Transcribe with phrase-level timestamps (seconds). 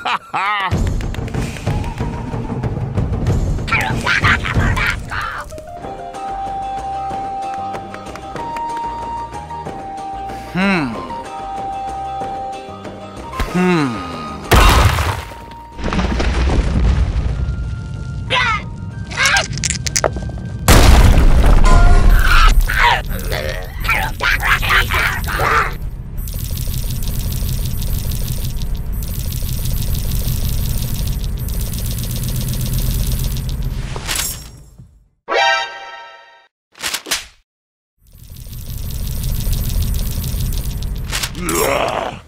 [0.00, 0.70] hmm.
[13.52, 13.89] Hmm.
[41.42, 42.20] Huh?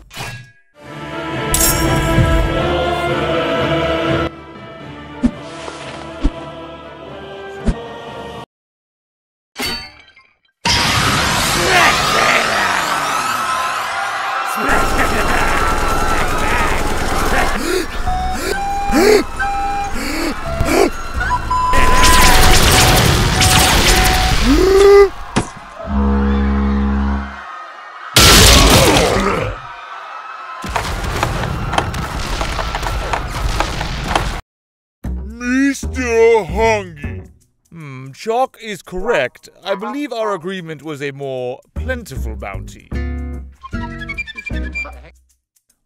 [35.82, 36.46] Mr.
[36.46, 37.28] Hongi.
[37.70, 39.48] Hmm, Chalk is correct.
[39.64, 42.88] I believe our agreement was a more plentiful bounty.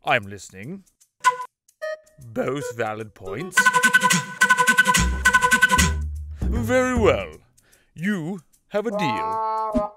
[0.05, 0.84] I'm listening.
[2.27, 3.56] Both valid points.
[6.42, 7.33] Very well.
[7.94, 9.92] You have a deal.